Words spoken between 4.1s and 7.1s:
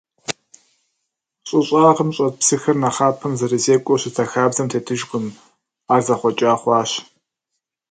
хабзэм тетыжкъым, ар зэхъуэкӏа хъуащ.